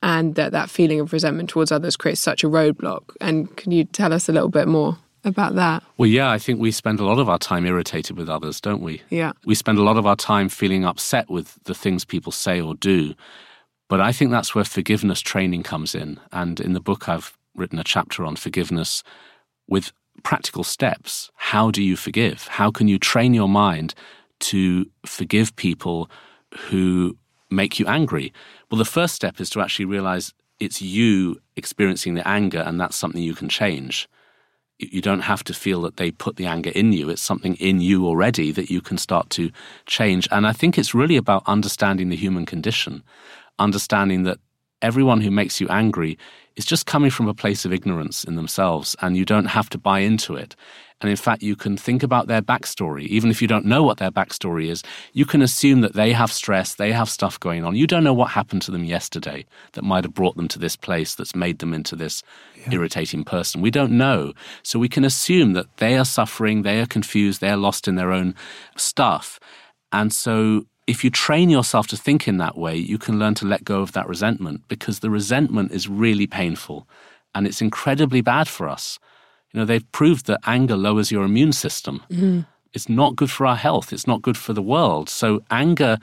[0.05, 3.05] and that that feeling of resentment towards others creates such a roadblock.
[3.23, 5.83] And can you tell us a little bit more about that?
[5.97, 8.83] Well, yeah, I think we spend a lot of our time irritated with others, don't
[8.83, 9.01] we?
[9.09, 9.33] Yeah.
[9.47, 12.75] We spend a lot of our time feeling upset with the things people say or
[12.75, 13.15] do.
[13.89, 16.21] But I think that's where forgiveness training comes in.
[16.33, 19.03] And in the book, I've written a chapter on forgiveness
[19.67, 19.91] with
[20.23, 21.31] practical steps.
[21.37, 22.47] How do you forgive?
[22.49, 23.95] How can you train your mind
[24.41, 26.11] to forgive people
[26.69, 27.17] who
[27.51, 28.35] make you angry?
[28.71, 32.97] Well, the first step is to actually realize it's you experiencing the anger, and that's
[32.97, 34.09] something you can change.
[34.79, 37.09] You don't have to feel that they put the anger in you.
[37.09, 39.51] It's something in you already that you can start to
[39.87, 40.27] change.
[40.33, 43.05] And I think it's really about understanding the human condition,
[43.59, 44.39] understanding that
[44.83, 46.19] everyone who makes you angry
[46.57, 49.79] is just coming from a place of ignorance in themselves, and you don't have to
[49.79, 50.57] buy into it.
[51.05, 53.03] And in fact, you can think about their backstory.
[53.09, 56.33] Even if you don't know what their backstory is, you can assume that they have
[56.33, 57.77] stress, they have stuff going on.
[57.77, 60.77] You don't know what happened to them yesterday that might have brought them to this
[60.77, 62.23] place that's made them into this
[62.57, 62.73] yeah.
[62.73, 63.61] irritating person.
[63.61, 64.33] We don't know.
[64.63, 67.97] So we can assume that they are suffering, they are confused, they are lost in
[67.97, 68.35] their own
[68.75, 69.39] stuff.
[69.93, 73.47] And so if you train yourself to think in that way, you can learn to
[73.47, 76.89] let go of that resentment because the resentment is really painful
[77.35, 78.99] and it's incredibly bad for us.
[79.55, 82.03] You know, they've proved that anger lowers your immune system.
[82.11, 82.41] Mm-hmm.
[82.73, 83.93] It's not good for our health.
[83.93, 85.09] It's not good for the world.
[85.09, 85.99] So anger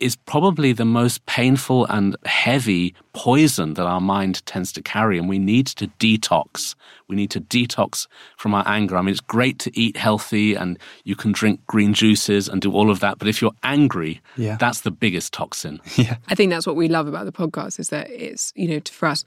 [0.00, 5.18] is probably the most painful and heavy poison that our mind tends to carry.
[5.18, 6.74] And we need to detox.
[7.08, 8.96] We need to detox from our anger.
[8.96, 12.72] I mean, it's great to eat healthy and you can drink green juices and do
[12.72, 13.18] all of that.
[13.18, 14.56] But if you're angry, yeah.
[14.56, 15.80] that's the biggest toxin.
[16.02, 16.16] Yeah.
[16.28, 19.06] I think that's what we love about the podcast is that it's, you know, for
[19.06, 19.24] us,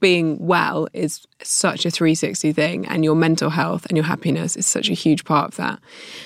[0.00, 4.66] being well is such a 360 thing, and your mental health and your happiness is
[4.66, 5.80] such a huge part of that.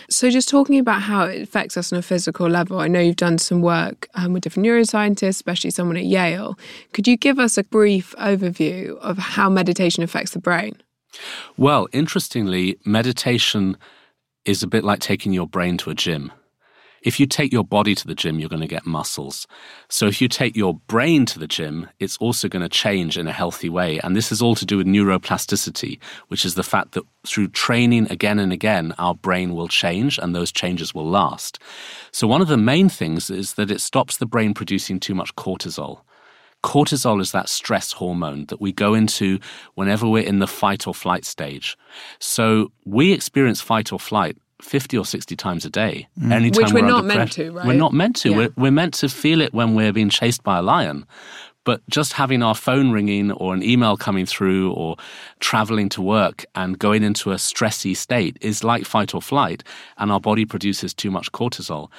[0.08, 3.16] So, just talking about how it affects us on a physical level, I know you've
[3.16, 6.58] done some work um, with different neuroscientists, especially someone at Yale.
[6.92, 10.80] Could you give us a brief overview of how meditation affects the brain?
[11.56, 13.76] Well, interestingly, meditation
[14.44, 16.32] is a bit like taking your brain to a gym.
[17.02, 19.46] If you take your body to the gym, you're going to get muscles.
[19.88, 23.26] So if you take your brain to the gym, it's also going to change in
[23.26, 23.98] a healthy way.
[24.00, 28.06] And this is all to do with neuroplasticity, which is the fact that through training
[28.10, 31.58] again and again, our brain will change and those changes will last.
[32.12, 35.34] So one of the main things is that it stops the brain producing too much
[35.36, 36.02] cortisol.
[36.62, 39.38] Cortisol is that stress hormone that we go into
[39.74, 41.76] whenever we're in the fight or flight stage.
[42.18, 46.06] So we experience fight or flight 50 or 60 times a day.
[46.18, 46.32] Mm.
[46.32, 47.66] Anytime Which we're, we're not meant to, right?
[47.66, 48.30] We're not meant to.
[48.30, 48.36] Yeah.
[48.36, 51.06] We're, we're meant to feel it when we're being chased by a lion.
[51.64, 54.96] But just having our phone ringing or an email coming through or
[55.40, 59.62] traveling to work and going into a stressy state is like fight or flight,
[59.98, 61.90] and our body produces too much cortisol.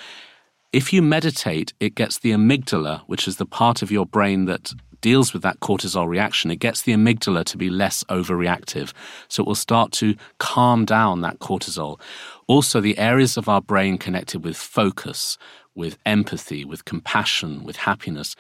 [0.73, 4.71] If you meditate, it gets the amygdala, which is the part of your brain that
[5.01, 6.49] deals with that cortisol reaction.
[6.49, 8.93] It gets the amygdala to be less overreactive.
[9.27, 11.99] So it will start to calm down that cortisol.
[12.47, 15.38] Also, the areas of our brain connected with focus,
[15.75, 18.36] with empathy, with compassion, with happiness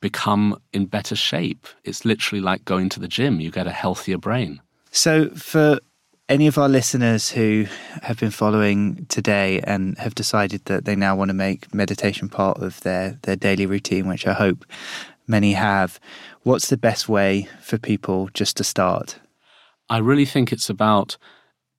[0.00, 1.66] become in better shape.
[1.82, 3.40] It's literally like going to the gym.
[3.40, 4.60] You get a healthier brain.
[4.90, 5.80] So, for
[6.28, 7.66] any of our listeners who
[8.02, 12.58] have been following today and have decided that they now want to make meditation part
[12.58, 14.66] of their, their daily routine, which I hope
[15.26, 15.98] many have,
[16.42, 19.18] what's the best way for people just to start?
[19.88, 21.16] I really think it's about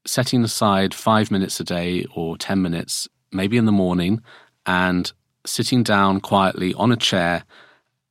[0.06, 4.22] setting aside five minutes a day or 10 minutes, maybe in the morning,
[4.66, 5.12] and
[5.46, 7.44] sitting down quietly on a chair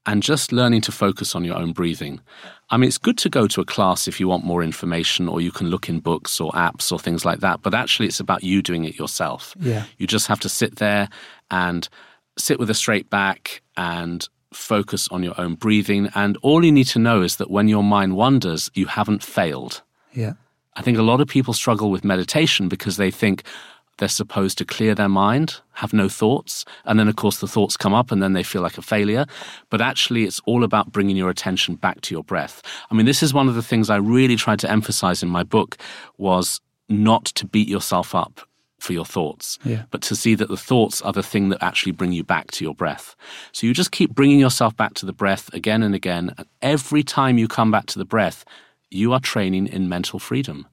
[0.09, 2.19] and just learning to focus on your own breathing.
[2.71, 5.43] I mean, it's good to go to a class if you want more information, or
[5.43, 7.61] you can look in books or apps or things like that.
[7.61, 9.55] But actually, it's about you doing it yourself.
[9.61, 9.85] Yeah.
[9.99, 11.11] You just have to sit there
[11.51, 11.87] and
[12.39, 16.09] sit with a straight back and focus on your own breathing.
[16.15, 19.83] And all you need to know is that when your mind wanders, you haven't failed.
[20.15, 20.33] Yeah.
[20.75, 23.43] I think a lot of people struggle with meditation because they think,
[23.99, 26.65] they're supposed to clear their mind, have no thoughts.
[26.85, 29.27] And then, of course, the thoughts come up and then they feel like a failure.
[29.71, 32.63] But actually, it's all about bringing your attention back to your breath.
[32.91, 35.43] I mean, this is one of the things I really tried to emphasize in my
[35.43, 35.77] book
[36.17, 38.41] was not to beat yourself up
[38.79, 39.83] for your thoughts, yeah.
[39.91, 42.65] but to see that the thoughts are the thing that actually bring you back to
[42.65, 43.17] your breath.
[43.51, 46.33] So you just keep bringing yourself back to the breath again and again.
[46.39, 48.45] And every time you come back to the breath,
[48.91, 50.67] you are training in mental freedom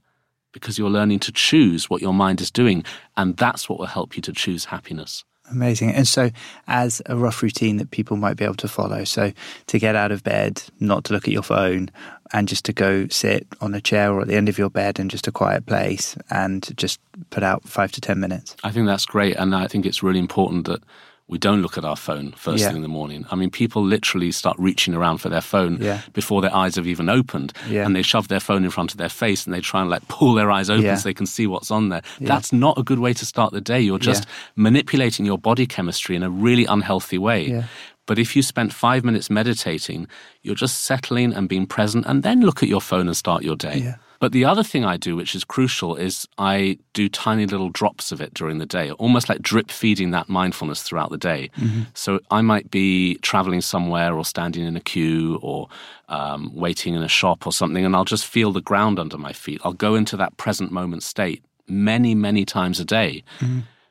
[0.55, 2.85] because you're learning to choose what your mind is doing.
[3.17, 5.25] And that's what will help you to choose happiness.
[5.51, 5.91] Amazing.
[5.91, 6.31] And so,
[6.67, 9.33] as a rough routine that people might be able to follow, so
[9.67, 11.91] to get out of bed, not to look at your phone,
[12.33, 14.97] and just to go sit on a chair or at the end of your bed
[14.97, 18.55] in just a quiet place and just put out five to 10 minutes.
[18.63, 19.35] I think that's great.
[19.35, 20.81] And I think it's really important that
[21.27, 22.67] we don't look at our phone first Yeah.
[22.67, 23.25] thing in the morning.
[23.31, 26.01] I mean, people literally start reaching around for their phone Yeah.
[26.13, 27.83] before their eyes have even opened, Yeah.
[27.85, 30.07] and they shove their phone in front of their face and they try and like
[30.07, 32.03] pull their eyes open so they can see what's on there.
[32.21, 33.81] That's not a good way to start the day.
[33.81, 37.63] You're just manipulating your body chemistry in a really unhealthy way.
[38.07, 40.07] But if you spent five minutes meditating,
[40.43, 43.55] you're just settling and being present, and then look at your phone and start your
[43.55, 43.95] day.
[44.15, 44.17] Yeah.
[44.21, 48.11] But the other thing I do, which is crucial, is I do tiny little drops
[48.11, 51.49] of it during the day, almost like drip feeding that mindfulness throughout the day.
[51.93, 55.67] So I might be traveling somewhere or standing in a queue or
[56.09, 59.33] um, waiting in a shop or something, and I'll just feel the ground under my
[59.33, 59.59] feet.
[59.63, 63.23] I'll go into that present moment state many, many times a day.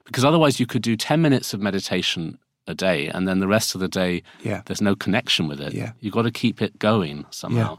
[0.05, 3.75] Because otherwise, you could do 10 minutes of meditation a day, and then the rest
[3.75, 4.63] of the day, Yeah.
[4.67, 5.75] there's no connection with it.
[5.75, 5.93] Yeah.
[6.01, 7.79] You've got to keep it going somehow.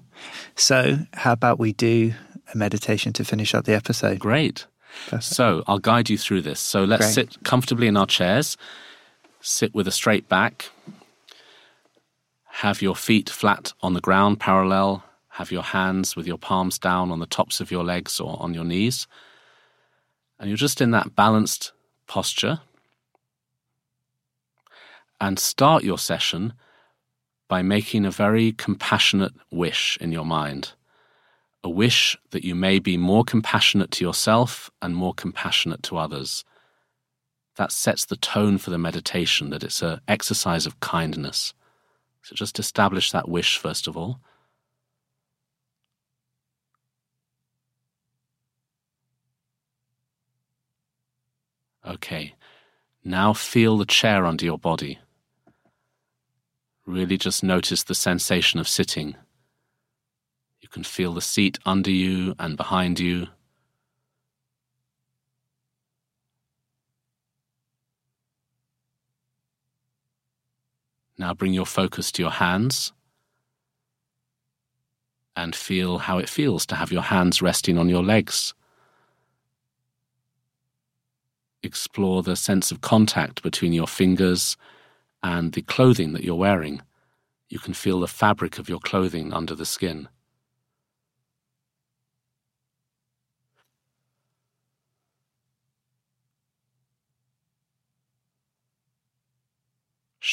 [0.55, 2.13] So, how about we do
[2.53, 4.19] a meditation to finish up the episode?
[4.19, 4.67] Great.
[5.05, 5.23] Perfect.
[5.23, 6.59] So I'll guide you through this.
[6.59, 7.13] So let's Great.
[7.13, 8.57] sit comfortably in our chairs,
[9.41, 10.69] sit with a straight back,
[12.45, 17.11] have your feet flat on the ground, parallel, have your hands with your palms down
[17.11, 19.07] on the tops of your legs or on your knees.
[20.39, 21.73] And you're just in that balanced
[22.07, 22.61] posture.
[25.19, 26.53] And start your session
[27.47, 30.73] by making a very compassionate wish in your mind
[31.65, 36.45] a wish that you may be more compassionate to yourself and more compassionate to others.
[37.55, 41.55] That sets the tone for the meditation, that it's an exercise of kindness.
[42.21, 44.19] So just establish that wish first of all.
[51.83, 52.35] Okay,
[53.03, 54.99] now feel the chair under your body.
[56.85, 59.15] Really just notice the sensation of sitting.
[60.75, 63.27] Can feel the seat under you and behind you.
[71.17, 72.91] Now bring your focus to your hands
[75.37, 78.53] and feel how it feels to have your hands resting on your legs.
[81.63, 84.57] Explore the sense of contact between your fingers
[85.23, 86.81] and the clothing that you're wearing.
[87.47, 90.09] You can feel the fabric of your clothing under the skin.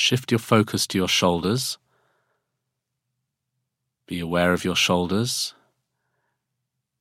[0.02, 1.78] Shift your focus to your shoulders.
[4.08, 5.54] Be aware of your shoulders.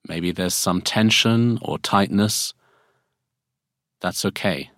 [0.07, 2.53] Maybe there's some tension or tightness.
[4.01, 4.69] That's okay.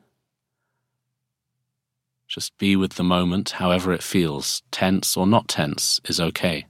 [2.25, 4.63] Just be with the moment, however it feels.
[4.71, 6.65] Tense or not tense is okay.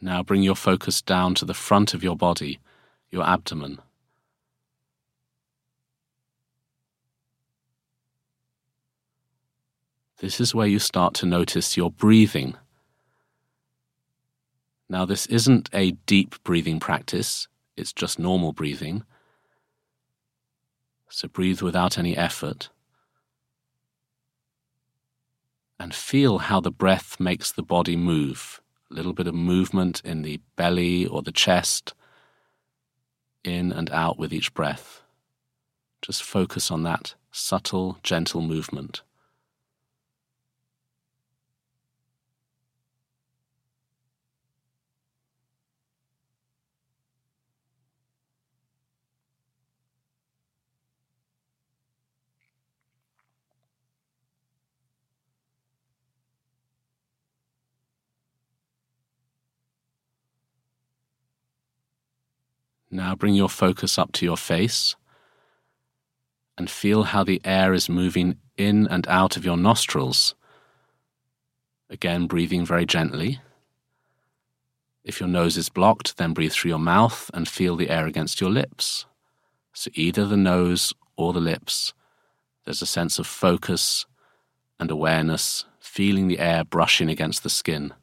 [0.00, 2.60] Now bring your focus down to the front of your body,
[3.10, 3.80] your abdomen.
[10.20, 12.56] This is where you start to notice your breathing.
[14.88, 17.46] Now, this isn't a deep breathing practice,
[17.76, 19.04] it's just normal breathing.
[21.10, 22.70] So breathe without any effort.
[25.78, 28.60] And feel how the breath makes the body move.
[28.90, 31.94] A little bit of movement in the belly or the chest,
[33.44, 35.02] in and out with each breath.
[36.02, 39.02] Just focus on that subtle, gentle movement.
[62.98, 64.96] Now bring your focus up to your face
[66.58, 70.34] and feel how the air is moving in and out of your nostrils.
[71.88, 73.40] Again, breathing very gently.
[75.04, 78.40] If your nose is blocked, then breathe through your mouth and feel the air against
[78.40, 79.06] your lips.
[79.72, 81.94] So, either the nose or the lips,
[82.64, 84.06] there's a sense of focus
[84.80, 87.94] and awareness, feeling the air brushing against the skin.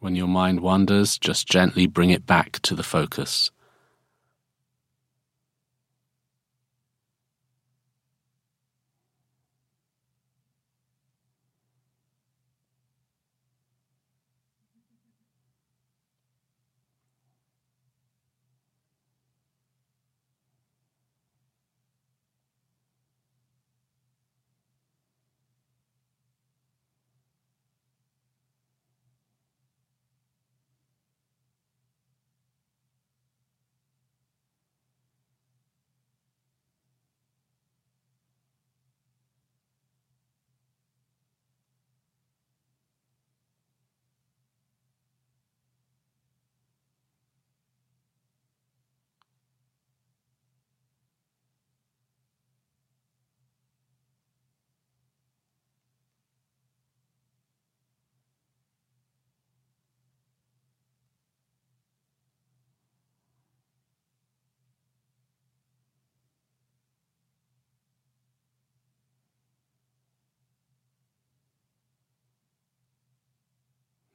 [0.00, 3.50] When your mind wanders, just gently bring it back to the focus.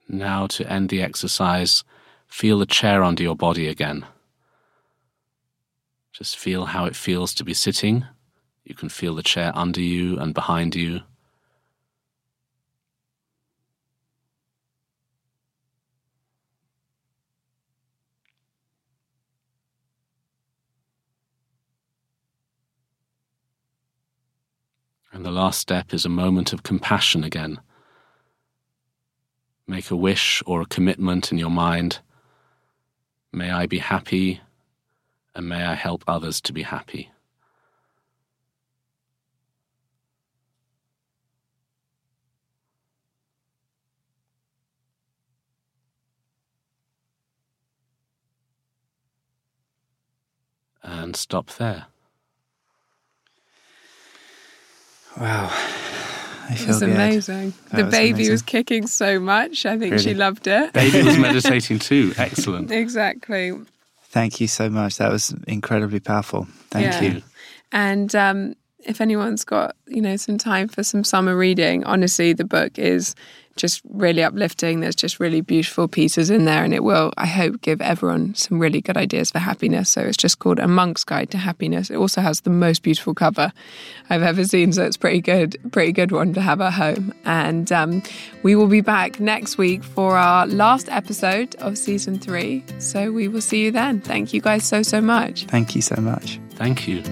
[0.08, 1.84] Now, to end the exercise,
[2.28, 4.06] feel the chair under your body again.
[6.12, 8.06] Just feel how it feels to be sitting.
[8.64, 11.02] You can feel the chair under you and behind you.
[25.12, 27.60] And the last step is a moment of compassion again.
[29.66, 32.00] Make a wish or a commitment in your mind.
[33.32, 34.42] May I be happy,
[35.34, 37.10] and may I help others to be happy.
[50.84, 51.86] And stop there.
[55.18, 55.73] Wow.
[56.50, 56.90] I It was good.
[56.90, 57.54] amazing.
[57.70, 58.32] That the was baby amazing.
[58.34, 59.66] was kicking so much.
[59.66, 60.74] I think she loved it.
[60.74, 62.14] Baby was meditating too.
[62.18, 62.72] Excellent.
[62.72, 63.54] exactly.
[64.10, 64.98] Thank you so much.
[64.98, 66.48] That was incredibly powerful.
[66.70, 67.02] Thank Yeah.
[67.02, 67.22] you.
[67.72, 68.56] And um,
[68.86, 73.16] if anyone's got, you know, some time for some summer reading, honestly, the book is
[73.56, 74.80] just really uplifting.
[74.80, 78.60] There's just really beautiful pieces in there, and it will, I hope, give everyone some
[78.60, 79.90] really good ideas for happiness.
[79.90, 81.90] So it's just called A Monk's Guide to Happiness.
[81.90, 83.54] It also has the most beautiful cover
[84.10, 87.14] I've ever seen, so it's pretty good, pretty good one to have at home.
[87.26, 88.02] And um,
[88.42, 92.64] we will be back next week for our last episode of season three.
[92.80, 94.02] So we will see you then.
[94.02, 95.46] Thank you guys so so much.
[95.46, 96.40] Thank you so much.
[96.56, 97.04] Thank you.